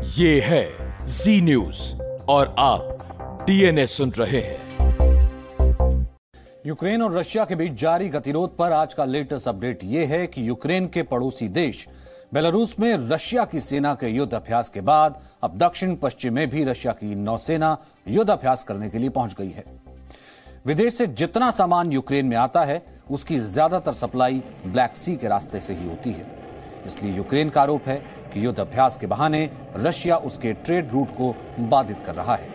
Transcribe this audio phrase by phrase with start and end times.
[0.00, 1.80] ये है जी न्यूज़
[2.30, 4.58] और आप डीएनए सुन रहे हैं।
[6.66, 10.46] यूक्रेन और रशिया के बीच जारी गतिरोध पर आज का लेटेस्ट अपडेट यह है कि
[10.48, 11.86] यूक्रेन के पड़ोसी देश
[12.34, 16.64] बेलारूस में रशिया की सेना के युद्ध अभ्यास के बाद अब दक्षिण पश्चिम में भी
[16.64, 17.76] रशिया की नौसेना
[18.08, 19.64] युद्ध अभ्यास करने के लिए पहुँच गई है।
[20.66, 25.60] विदेश से जितना सामान यूक्रेन में आता है, उसकी ज़्यादातर सप्लाई ब्लैक सी के रास्ते
[25.60, 26.26] से ही होती है।
[26.86, 31.34] इसलिए यूक्रेन का आरोप है कि युद्ध अभ्यास के बहाने रशिया उसके ट्रेड रूट को
[31.60, 32.48] बाधित कर रहा है।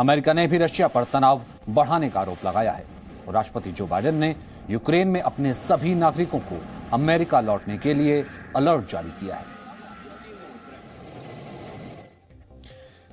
[0.00, 2.84] अमेरिका ने भी रशिया पर तनाव बढ़ाने का आरोप लगाया है।
[3.28, 4.34] और राष्ट्रपति जो बाइडेन ने
[4.70, 6.60] यूक्रेन में अपने सभी नागरिकों को
[6.92, 8.24] अमेरिका लौटने के लिए
[8.56, 9.54] अलर्ट जारी किया है।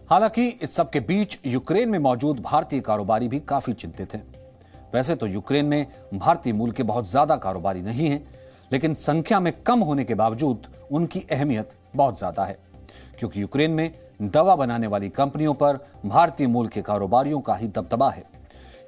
[0.10, 4.26] हालाँकि इस सब के बीच यूक्रेन में मौजूद भारतीय कारोबारी भी काफ़ी चिंतित हैं।
[4.94, 8.23] वैसे तो यूक्रेन में भारतीय मूल के बहुत ज़्यादा कारोबारी नहीं हैं,
[8.72, 12.58] लेकिन संख्या में कम होने के बावजूद उनकी अहमियत बहुत ज़्यादा है,
[13.20, 13.92] क्योंकि यूक्रेन में
[14.24, 18.23] दवा बनाने वाली कंपनियों पर भारतीय मूल के कारोबारियों का ही दबदबा है।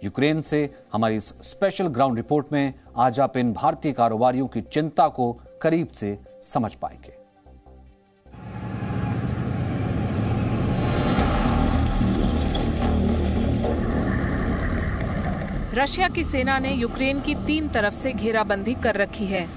[0.03, 5.07] यूक्रेन से हमारी इस स्पेशल ग्राउंड रिपोर्ट में आज आप इन भारतीय कारोबारियों की चिंता
[5.09, 7.13] को करीब से समझ पाएँगे।
[15.75, 19.47] रशिया की सेना ने यूक्रेन की तीन तरफ़ से घेराबंदी कर रखी है।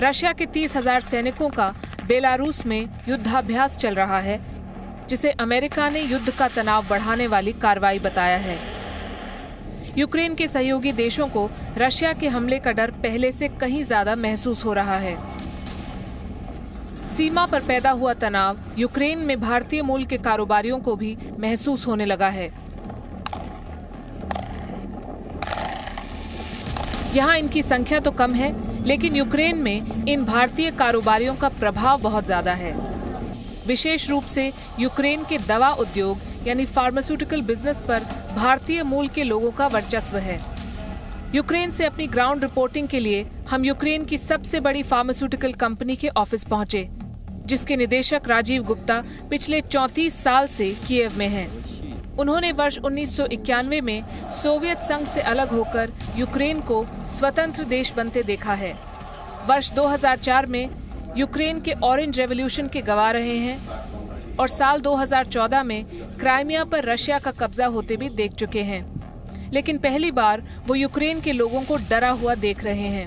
[0.00, 1.72] रशिया के तीस हज़ार सैनिकों का
[2.06, 4.40] बेलारूस में युद्धाभ्यास चल रहा है,
[5.08, 8.58] जिसे अमेरिका ने युद्ध का तनाव बढ़ाने वाली कार्रवाई बताया है।
[9.98, 14.64] यूक्रेन के सहयोगी देशों को रशिया के हमले का डर पहले से कहीं ज़्यादा महसूस
[14.64, 15.16] हो रहा है।
[17.08, 22.04] सीमा पर पैदा हुआ तनाव यूक्रेन में भारतीय मूल के कारोबारियों को भी महसूस होने
[22.06, 22.48] लगा है।
[27.14, 28.52] यहाँ इनकी संख्या तो कम है
[28.86, 32.72] लेकिन यूक्रेन में इन भारतीय कारोबारियों का प्रभाव बहुत ज़्यादा है
[33.66, 38.04] विशेष रूप से यूक्रेन के दवा उद्योग, यानी फार्मास्यूटिकल बिज़नेस पर
[38.36, 40.40] भारतीय मूल के लोगों का वर्चस्व है
[41.34, 46.08] यूक्रेन से अपनी ग्राउंड रिपोर्टिंग के लिए हम यूक्रेन की सबसे बड़ी फार्मास्यूटिकल कंपनी के
[46.08, 46.88] ऑफ़िस पहुँचे,
[47.46, 51.48] जिसके निदेशक राजीव गुप्ता पिछले 34 साल से कीव में हैं।
[52.18, 58.54] उन्होंने वर्ष 1991 में सोवियत संघ से अलग होकर यूक्रेन को स्वतंत्र देश बनते देखा
[58.54, 58.72] है।
[59.48, 60.70] वर्ष 2004 में
[61.16, 65.84] यूक्रेन के ऑरेंज रेवोल्यूशन के गवा रहे हैं और साल 2014 में
[66.20, 68.82] क्राइमिया पर रशिया का कब्जा होते भी देख चुके हैं।
[69.52, 73.06] लेकिन पहली बार वो यूक्रेन के लोगों को डरा हुआ देख रहे हैं।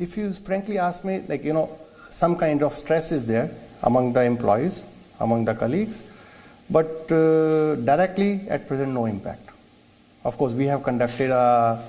[0.00, 1.68] If you frankly ask me, like, you know,
[2.12, 3.48] some kind of stress is there
[3.82, 4.78] among the employees,
[5.20, 6.00] among the colleagues,
[6.76, 9.48] but uh, directly at present, no impact.
[10.24, 11.82] Of course, we have conducted a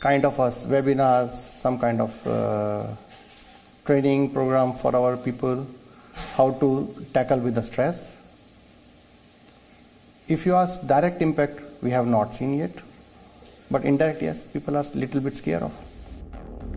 [0.00, 2.86] kind of a webinars, some kind of uh,
[3.84, 5.66] training program for our people,
[6.36, 8.12] how to tackle with the stress.
[10.28, 12.72] If you ask direct impact, we have not seen yet,
[13.70, 15.72] but indirect, yes, people are little bit scared of.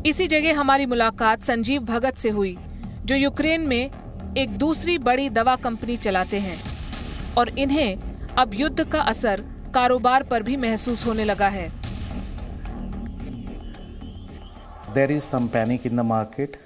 [0.06, 2.58] इसी जगह हमारी मुलाकात संजीव भगत से हुई
[3.06, 3.90] जो Ukraine में
[4.38, 6.58] एक दूसरी बड़ी दवा कंपनी चलाते हैं
[7.38, 9.42] और इन्हें अब युद्ध का असर
[9.74, 11.68] कारोबार पर भी महसूस होने लगा है।
[14.94, 16.58] There is panic in the market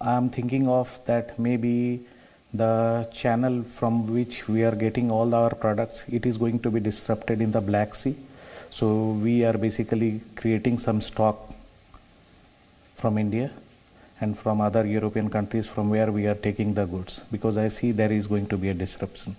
[0.00, 1.76] I am thinking of that maybe
[2.52, 2.62] the
[3.14, 7.42] channel from which we are getting all our products it is going to be disrupted
[7.42, 8.14] in the Black Sea
[8.70, 8.88] so
[9.22, 11.48] we are basically creating some stock
[12.96, 13.48] from India
[14.22, 17.90] and from other European countries from where we are taking the goods because I see
[18.00, 19.34] there is going to be a disruption.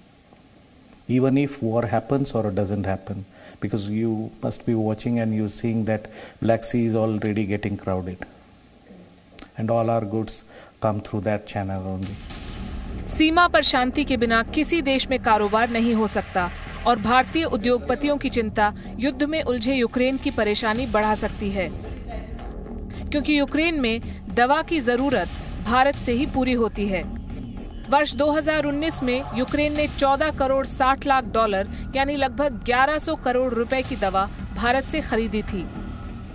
[1.07, 3.25] Even if war happens or doesn't happen,
[3.61, 6.09] because you must be watching and you seeing that
[6.41, 8.17] Black Sea is already getting crowded,
[9.57, 10.43] and all our goods
[10.81, 12.15] come through that channel only.
[13.07, 16.49] सीमा पर शांति के बिना किसी देश में कारोबार नहीं हो सकता
[16.87, 21.67] और भारतीय उद्योगपतियों की चिंता युद्ध में उलझे यूक्रेन की परेशानी बढ़ा सकती है
[23.11, 25.29] क्योंकि यूक्रेन में दवा की ज़रूरत
[25.65, 27.01] भारत से ही पूरी होती है।
[27.89, 33.81] वर्ष 2019 में यूक्रेन ने 14 करोड़ 60 लाख डॉलर, यानी लगभग 1100 करोड़ रुपए
[33.81, 34.25] की दवा
[34.55, 35.65] भारत से खरीदी थी।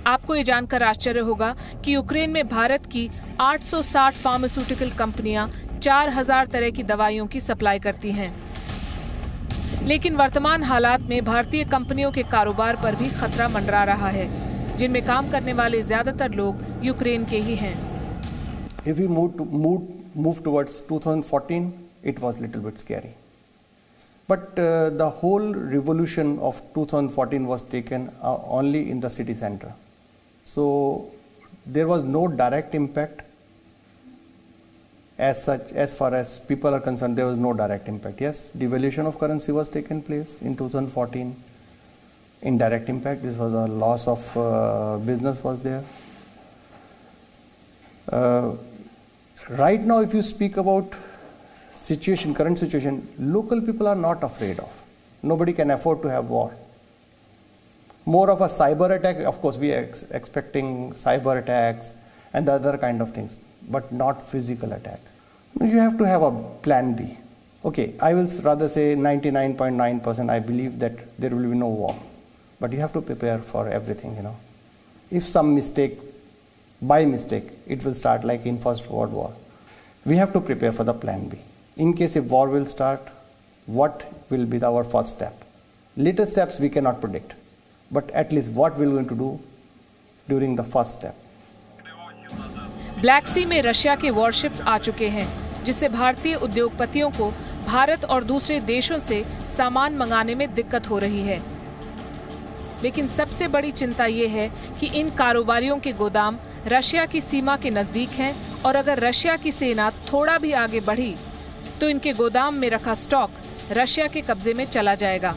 [0.06, 1.54] आपको ये जानकर आश्चर्य होगा
[1.84, 3.08] कि यूक्रेन में भारत की
[3.40, 5.50] 860 फार्मास्यूटिकल कंपनियाँ
[5.80, 8.32] 4000 तरह की दवाइयों की सप्लाई करती हैं।
[9.86, 14.28] लेकिन वर्तमान हालात में भारतीय कंपनियों के कारोबार पर भी खतरा मंडरा रहा है,
[14.76, 17.87] जिनमें काम करने वाले ज़्यादातर लोग यूक्रेन के ही हैं।
[18.88, 23.12] If we move, to, move, move towards 2014, it was little bit scary.
[24.26, 29.74] But uh, the whole revolution of 2014 was taken uh, only in the city center.
[30.44, 31.10] So
[31.66, 33.22] there was no direct impact
[35.18, 38.20] as such, as far as people are concerned, there was no direct impact.
[38.20, 41.34] Yes, devaluation of currency was taken place in 2014.
[42.42, 43.22] Indirect impact.
[43.22, 45.82] This was a loss of uh, business was there.
[48.10, 48.52] Uh,
[49.50, 50.94] right now, if you speak about
[51.72, 54.82] situation, current situation, local people are not afraid of.
[55.22, 56.54] Nobody can afford to have war.
[58.06, 59.16] More of a cyber attack.
[59.16, 61.94] Of course, we are ex- expecting cyber attacks
[62.32, 65.00] and the other kind of things, but not physical attack.
[65.60, 66.30] You have to have a
[66.62, 67.16] plan B.
[67.64, 71.96] Okay, I will rather say 99.9% I believe that there will be no war.
[72.60, 74.36] But you have to prepare for everything, you know.
[75.10, 75.98] If some mistake,
[76.80, 79.32] by mistake, it will start like in First World War.
[80.06, 81.38] We have to prepare for the plan B.
[81.76, 83.00] In case if war will start,
[83.66, 85.34] what will be our first step?
[85.96, 87.34] Later steps we cannot predict,
[87.90, 89.40] but at least what we're going to do
[90.28, 91.14] during the first step.
[93.00, 95.26] Black Sea में Russia के warships आ चुके हैं
[95.64, 97.30] जिससे भारतीय उद्योगपतियों को
[97.66, 99.22] भारत और दूसरे देशों से
[99.56, 101.40] सामान मंगाने में दिक्कत हो रही है
[102.82, 104.48] लेकिन सबसे बड़ी चिंता ये है
[104.80, 108.34] कि इन कारोबारियों के गोदाम रशिया की सीमा के नज़दीक हैं
[108.66, 111.14] और अगर रशिया की सेना थोड़ा भी आगे बढ़ी
[111.80, 113.30] तो इनके गोदाम में रखा स्टॉक
[113.72, 115.36] रशिया के कब्जे में चला जाएगा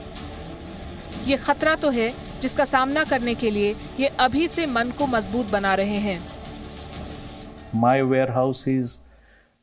[1.28, 2.12] ये खतरा तो है
[2.42, 6.20] जिसका सामना करने के लिए ये अभी से मन को मज़बूत बना रहे हैं
[7.74, 9.00] My warehouse is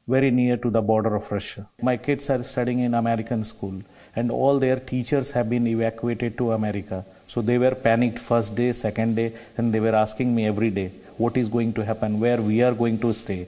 [0.09, 1.67] very near to the border of Russia.
[1.83, 3.83] My kids are studying in American school
[4.17, 7.05] and all their teachers have been evacuated to America.
[7.28, 10.92] So they were panicked first day, second day and they were asking me every day
[11.18, 13.48] what is going to happen, where we are going to stay,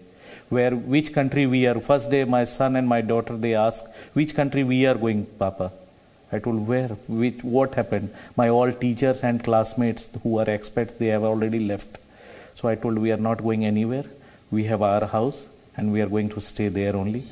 [0.49, 1.79] where which country we are.
[1.79, 3.83] First day my son and my daughter they ask
[4.13, 5.71] which country we are going, Papa.
[6.31, 8.09] I told where, which, what happened.
[8.35, 11.97] My all teachers and classmates who are experts they have already left.
[12.55, 14.05] So I told we are not going anywhere.
[14.51, 17.23] We have our house and we are going to stay there only.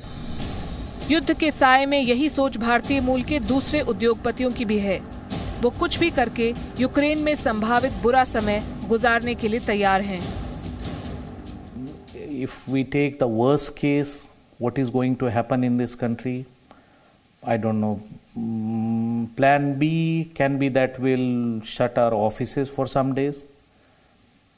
[1.10, 5.00] युद्ध के साय में यही सोच भारतीय मूल के दूसरे उद्योगपतियों की भी है
[5.61, 10.21] वो कुछ भी करके यूक्रेन में संभावित बुरा समय गुजारने के लिए तैयार हैं।
[12.43, 14.13] If we take the worst case
[14.61, 16.43] what is going to happen in this country
[17.43, 17.97] I don't know
[19.37, 19.91] plan B
[20.37, 23.43] can be that will shut our office for some days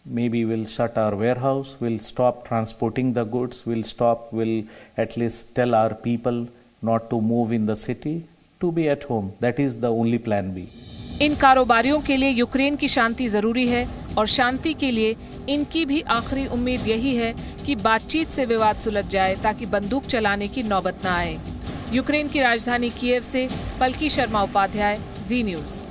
[0.29, 4.63] maybe will shut our warehouse will stop transporting the goods will stop will
[4.99, 6.45] at least tell our people
[6.83, 8.17] not to move in the city
[8.61, 10.67] to be at home that is the only plan B
[11.21, 13.87] इन कारोबारियों के लिए Ukraine की शांति ज़रूरी है
[14.17, 15.15] और शांति के लिए
[15.49, 17.33] इनकी भी आखिरी उम्मीद यही है
[17.65, 21.37] कि बातचीत से विवाद सुलझ जाए ताकि बंदूक चलाने की नौबत न आए।
[21.93, 23.47] यूक्रेन की राजधानी कीव से
[23.79, 25.90] पलकी शर्मा उपाध्याय, जी न्यूज़।